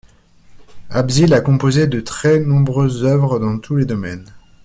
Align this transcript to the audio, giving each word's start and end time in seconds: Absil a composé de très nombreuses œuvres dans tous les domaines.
Absil 0.89 1.31
a 1.31 1.41
composé 1.41 1.85
de 1.85 2.01
très 2.01 2.39
nombreuses 2.39 3.03
œuvres 3.05 3.37
dans 3.37 3.59
tous 3.59 3.75
les 3.75 3.85
domaines. 3.85 4.25